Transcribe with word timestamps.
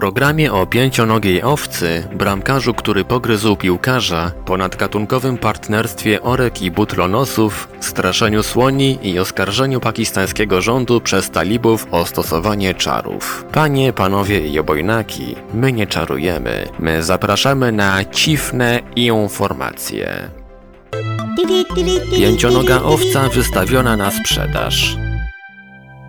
Programie 0.00 0.52
o 0.52 0.66
pięcionogiej 0.66 1.42
owcy, 1.42 2.08
bramkarzu, 2.12 2.74
który 2.74 3.04
pogryzł 3.04 3.56
piłkarza, 3.56 4.32
ponadgatunkowym 4.44 5.38
partnerstwie 5.38 6.22
orek 6.22 6.62
i 6.62 6.70
butlonosów, 6.70 7.68
straszeniu 7.80 8.42
słoni 8.42 8.98
i 9.02 9.18
oskarżeniu 9.18 9.80
pakistańskiego 9.80 10.60
rządu 10.60 11.00
przez 11.00 11.30
talibów 11.30 11.86
o 11.90 12.06
stosowanie 12.06 12.74
czarów. 12.74 13.44
Panie, 13.52 13.92
panowie 13.92 14.48
i 14.48 14.58
obojnaki, 14.58 15.36
my 15.54 15.72
nie 15.72 15.86
czarujemy, 15.86 16.68
my 16.78 17.02
zapraszamy 17.02 17.72
na 17.72 18.04
ciwne 18.04 18.80
informacje. 18.96 20.30
Pięcionoga 22.16 22.82
owca 22.82 23.28
wystawiona 23.28 23.96
na 23.96 24.10
sprzedaż. 24.10 24.96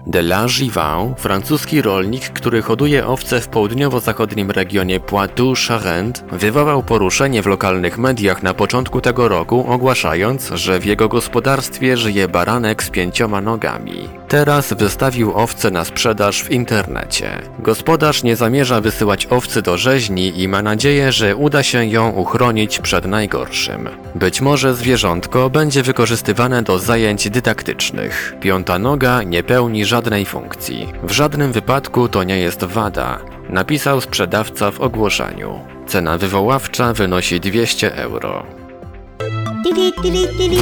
De 0.07 0.19
la 0.19 0.45
Givau, 0.47 1.15
francuski 1.17 1.81
rolnik, 1.81 2.29
który 2.29 2.61
hoduje 2.61 3.07
owce 3.07 3.41
w 3.41 3.47
południowo-zachodnim 3.47 4.51
regionie 4.51 4.99
Poitou-Charentes, 4.99 6.23
wywołał 6.31 6.83
poruszenie 6.83 7.41
w 7.41 7.47
lokalnych 7.47 7.97
mediach 7.97 8.43
na 8.43 8.53
początku 8.53 9.01
tego 9.01 9.27
roku, 9.27 9.65
ogłaszając, 9.67 10.49
że 10.53 10.79
w 10.79 10.85
jego 10.85 11.09
gospodarstwie 11.09 11.97
żyje 11.97 12.27
baranek 12.27 12.83
z 12.83 12.89
pięcioma 12.89 13.41
nogami. 13.41 14.20
Teraz 14.31 14.73
wystawił 14.73 15.37
owce 15.37 15.71
na 15.71 15.85
sprzedaż 15.85 16.43
w 16.43 16.51
internecie. 16.51 17.41
Gospodarz 17.59 18.23
nie 18.23 18.35
zamierza 18.35 18.81
wysyłać 18.81 19.27
owcy 19.29 19.61
do 19.61 19.77
rzeźni 19.77 20.41
i 20.41 20.47
ma 20.47 20.61
nadzieję, 20.61 21.11
że 21.11 21.35
uda 21.35 21.63
się 21.63 21.85
ją 21.85 22.09
uchronić 22.09 22.79
przed 22.79 23.05
najgorszym. 23.05 23.89
Być 24.15 24.41
może 24.41 24.75
zwierzątko 24.75 25.49
będzie 25.49 25.83
wykorzystywane 25.83 26.63
do 26.63 26.79
zajęć 26.79 27.29
dydaktycznych. 27.29 28.35
Piąta 28.41 28.79
noga 28.79 29.23
nie 29.23 29.43
pełni 29.43 29.85
żadnej 29.85 30.25
funkcji. 30.25 30.87
W 31.03 31.11
żadnym 31.11 31.51
wypadku 31.51 32.07
to 32.07 32.23
nie 32.23 32.37
jest 32.37 32.63
wada, 32.63 33.19
napisał 33.49 34.01
sprzedawca 34.01 34.71
w 34.71 34.81
ogłoszeniu. 34.81 35.59
Cena 35.87 36.17
wywoławcza 36.17 36.93
wynosi 36.93 37.39
200 37.39 37.95
euro. 37.95 38.45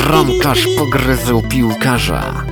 Bramkarz 0.05 0.67
pogryzł 0.77 1.41
piłkarza. 1.49 2.48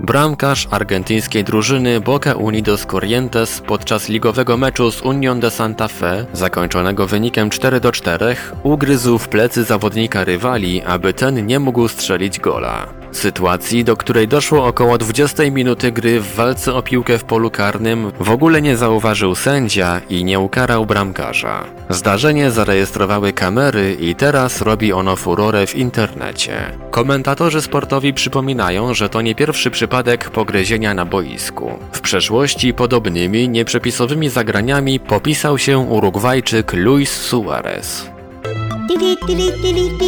Bramkarz 0.00 0.68
argentyńskiej 0.70 1.44
drużyny 1.44 2.00
Boca 2.00 2.34
Unidos 2.34 2.86
Corrientes 2.86 3.60
podczas 3.66 4.08
ligowego 4.08 4.56
meczu 4.56 4.90
z 4.90 5.02
Union 5.02 5.40
de 5.40 5.50
Santa 5.50 5.88
Fe, 5.88 6.26
zakończonego 6.32 7.06
wynikiem 7.06 7.50
4 7.50 7.80
do 7.80 7.92
4, 7.92 8.36
ugryzł 8.62 9.18
w 9.18 9.28
plecy 9.28 9.64
zawodnika 9.64 10.24
rywali, 10.24 10.82
aby 10.82 11.14
ten 11.14 11.46
nie 11.46 11.58
mógł 11.58 11.88
strzelić 11.88 12.40
gola. 12.40 12.97
Sytuacji, 13.12 13.84
do 13.84 13.96
której 13.96 14.28
doszło 14.28 14.66
około 14.66 14.98
20 14.98 15.42
minuty 15.50 15.92
gry 15.92 16.20
w 16.20 16.34
walce 16.34 16.74
o 16.74 16.82
piłkę 16.82 17.18
w 17.18 17.24
polu 17.24 17.50
karnym, 17.50 18.12
w 18.20 18.30
ogóle 18.30 18.62
nie 18.62 18.76
zauważył 18.76 19.34
sędzia 19.34 20.00
i 20.10 20.24
nie 20.24 20.40
ukarał 20.40 20.86
bramkarza. 20.86 21.64
Zdarzenie 21.90 22.50
zarejestrowały 22.50 23.32
kamery 23.32 23.96
i 24.00 24.14
teraz 24.14 24.62
robi 24.62 24.92
ono 24.92 25.16
furorę 25.16 25.66
w 25.66 25.76
internecie. 25.76 26.52
Komentatorzy 26.90 27.62
sportowi 27.62 28.14
przypominają, 28.14 28.94
że 28.94 29.08
to 29.08 29.22
nie 29.22 29.34
pierwszy 29.34 29.70
przypadek 29.70 30.30
pogryzienia 30.30 30.94
na 30.94 31.04
boisku. 31.04 31.78
W 31.92 32.00
przeszłości 32.00 32.74
podobnymi, 32.74 33.48
nieprzepisowymi 33.48 34.28
zagraniami 34.28 35.00
popisał 35.00 35.58
się 35.58 35.78
Urugwajczyk 35.78 36.72
Luis 36.72 37.10
Suarez. 37.10 38.10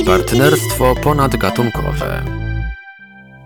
Partnerstwo 0.06 0.94
ponadgatunkowe. 1.02 2.39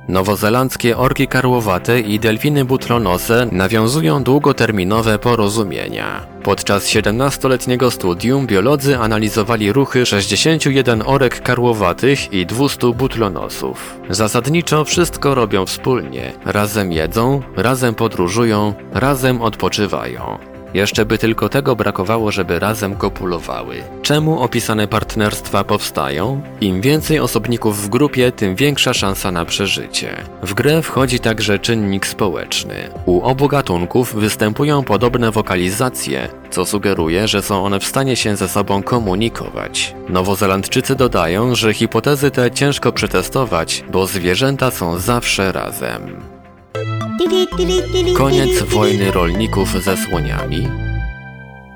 Nowozelandzkie 0.09 0.97
orki 0.97 1.29
karłowate 1.29 2.01
i 2.01 2.21
delfiny 2.21 2.65
butlonose 2.65 3.49
nawiązują 3.53 4.23
długoterminowe 4.23 5.19
porozumienia. 5.19 6.27
Podczas 6.43 6.87
17-letniego 6.87 7.91
studium 7.91 8.47
biolodzy 8.47 8.99
analizowali 8.99 9.73
ruchy 9.73 10.07
61 10.07 11.03
orek 11.07 11.43
karłowatych 11.43 12.33
i 12.33 12.47
200 12.47 12.93
butlonosów. 12.93 13.97
Zasadniczo 14.11 14.85
wszystko 14.85 15.35
robią 15.35 15.67
wspólnie. 15.67 16.33
Razem 16.45 16.93
jedzą, 16.93 17.43
razem 17.57 17.95
podróżują, 17.95 18.75
razem 18.93 19.43
odpoczywają. 19.43 20.54
Jeszcze 20.75 21.07
by 21.07 21.19
tylko 21.19 21.49
tego 21.49 21.77
brakowało, 21.77 22.33
żeby 22.33 22.59
razem 22.59 22.97
kopulowały. 22.97 23.77
Czemu 24.03 24.41
opisane 24.41 24.89
partnerstwa 24.89 25.65
powstają? 25.65 26.43
Im 26.61 26.81
więcej 26.81 27.21
osobników 27.21 27.83
w 27.83 27.89
grupie, 27.89 28.33
tym 28.33 28.57
większa 28.57 28.95
szansa 28.95 29.33
na 29.33 29.45
przeżycie. 29.45 30.17
W 30.43 30.55
grę 30.55 30.83
wchodzi 30.83 31.21
także 31.21 31.59
czynnik 31.59 32.07
społeczny. 32.07 32.75
U 33.07 33.21
obu 33.21 33.49
gatunków 33.49 34.15
występują 34.15 34.83
podobne 34.83 35.31
wokalizacje, 35.31 36.29
co 36.51 36.65
sugeruje, 36.65 37.29
że 37.29 37.43
są 37.43 37.65
one 37.65 37.81
w 37.81 37.85
stanie 37.85 38.17
się 38.17 38.37
ze 38.37 38.49
sobą 38.49 38.83
komunikować. 38.83 39.95
Nowozelandczycy 40.09 40.95
dodają, 40.97 41.55
że 41.55 41.75
hipotezy 41.75 42.31
te 42.31 42.51
ciężko 42.51 42.93
przetestować, 42.93 43.85
bo 43.93 44.07
zwierzęta 44.07 44.71
są 44.71 44.99
zawsze 44.99 45.53
razem. 45.53 46.34
Koniec 48.17 48.63
wojny 48.63 49.11
rolników 49.11 49.83
ze 49.83 49.97
słoniami. 49.97 50.69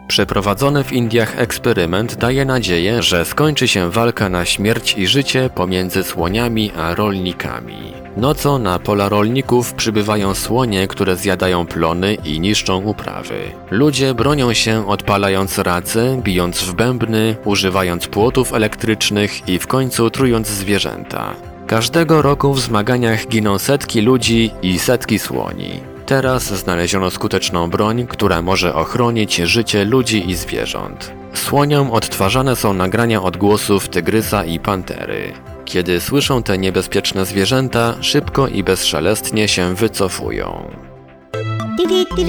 Przeprowadzony 0.08 0.84
w 0.84 0.92
Indiach 0.92 1.38
eksperyment 1.38 2.14
daje 2.16 2.44
nadzieję, 2.44 3.02
że 3.02 3.24
skończy 3.24 3.68
się 3.68 3.90
walka 3.90 4.28
na 4.28 4.44
śmierć 4.44 4.94
i 4.98 5.06
życie 5.06 5.50
pomiędzy 5.54 6.02
słoniami 6.02 6.72
a 6.76 6.94
rolnikami. 6.94 7.92
Nocą 8.16 8.58
na 8.58 8.78
pola 8.78 9.08
rolników 9.08 9.74
przybywają 9.74 10.34
słonie, 10.34 10.88
które 10.88 11.16
zjadają 11.16 11.66
plony 11.66 12.14
i 12.14 12.40
niszczą 12.40 12.82
uprawy. 12.82 13.40
Ludzie 13.70 14.14
bronią 14.14 14.52
się 14.52 14.88
odpalając 14.88 15.58
race, 15.58 16.20
bijąc 16.22 16.62
w 16.62 16.74
bębny, 16.74 17.36
używając 17.44 18.06
płotów 18.06 18.52
elektrycznych 18.52 19.48
i 19.48 19.58
w 19.58 19.66
końcu 19.66 20.10
trując 20.10 20.48
zwierzęta. 20.48 21.47
Każdego 21.68 22.22
roku 22.22 22.52
w 22.52 22.60
zmaganiach 22.60 23.26
giną 23.26 23.58
setki 23.58 24.00
ludzi 24.00 24.50
i 24.62 24.78
setki 24.78 25.18
słoni. 25.18 25.80
Teraz 26.06 26.42
znaleziono 26.42 27.10
skuteczną 27.10 27.70
broń, 27.70 28.06
która 28.06 28.42
może 28.42 28.74
ochronić 28.74 29.36
życie 29.36 29.84
ludzi 29.84 30.30
i 30.30 30.34
zwierząt. 30.34 31.12
Słoniom 31.34 31.90
odtwarzane 31.90 32.56
są 32.56 32.74
nagrania 32.74 33.22
odgłosów 33.22 33.88
tygrysa 33.88 34.44
i 34.44 34.60
pantery. 34.60 35.32
Kiedy 35.64 36.00
słyszą 36.00 36.42
te 36.42 36.58
niebezpieczne 36.58 37.26
zwierzęta, 37.26 37.94
szybko 38.00 38.48
i 38.48 38.62
bezszelestnie 38.62 39.48
się 39.48 39.74
wycofują. 39.74 40.70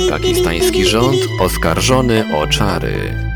Pakistański 0.09 0.85
rząd 0.85 1.19
oskarżony 1.41 2.25
o 2.43 2.47
czary. 2.47 3.28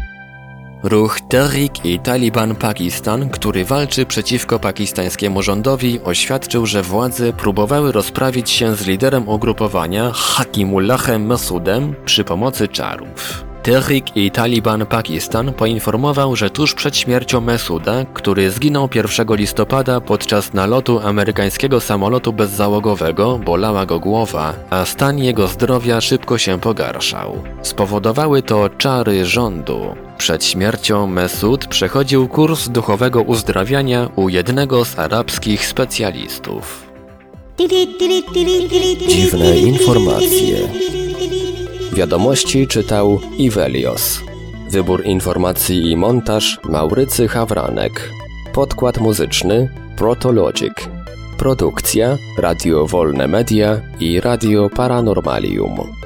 Ruch 0.83 1.21
Tehrik 1.21 1.85
i 1.85 1.99
Taliban 1.99 2.55
Pakistan, 2.55 3.29
który 3.29 3.65
walczy 3.65 4.05
przeciwko 4.05 4.59
pakistańskiemu 4.59 5.41
rządowi, 5.41 5.99
oświadczył, 6.03 6.65
że 6.65 6.81
władze 6.83 7.33
próbowały 7.33 7.91
rozprawić 7.91 8.49
się 8.49 8.75
z 8.75 8.87
liderem 8.87 9.29
ugrupowania 9.29 10.11
Hakimullahem 10.13 11.25
Masudem 11.25 11.95
przy 12.05 12.23
pomocy 12.23 12.67
czarów. 12.67 13.43
Tehrik 13.63 14.17
i 14.17 14.31
Taliban 14.31 14.85
Pakistan 14.85 15.53
poinformował, 15.53 16.35
że 16.35 16.49
tuż 16.49 16.73
przed 16.73 16.97
śmiercią 16.97 17.41
Mesuda, 17.41 18.05
który 18.13 18.51
zginął 18.51 18.89
1 18.95 19.27
listopada 19.29 20.01
podczas 20.01 20.53
nalotu 20.53 20.99
amerykańskiego 20.99 21.79
samolotu 21.79 22.33
bezzałogowego, 22.33 23.39
bolała 23.39 23.85
go 23.85 23.99
głowa, 23.99 24.53
a 24.69 24.85
stan 24.85 25.19
jego 25.19 25.47
zdrowia 25.47 26.01
szybko 26.01 26.37
się 26.37 26.59
pogarszał. 26.59 27.43
Spowodowały 27.61 28.41
to 28.41 28.69
czary 28.69 29.25
rządu. 29.25 29.95
Przed 30.23 30.45
śmiercią 30.45 31.07
Mesud 31.07 31.67
przechodził 31.67 32.27
kurs 32.27 32.69
duchowego 32.69 33.21
uzdrawiania 33.21 34.09
u 34.15 34.29
jednego 34.29 34.85
z 34.85 34.99
arabskich 34.99 35.65
specjalistów. 35.65 36.87
Dziwne 39.07 39.57
informacje. 39.57 40.57
Wiadomości 41.93 42.67
czytał 42.67 43.19
Ivelios. 43.37 44.21
Wybór 44.69 45.05
informacji 45.05 45.91
i 45.91 45.95
montaż 45.95 46.59
Maurycy 46.69 47.27
Hawranek. 47.27 48.09
Podkład 48.53 48.97
muzyczny 48.97 49.69
Protologic. 49.97 50.73
Produkcja 51.37 52.17
Radio 52.37 52.85
Wolne 52.87 53.27
Media 53.27 53.81
i 53.99 54.21
Radio 54.21 54.69
Paranormalium. 54.69 56.02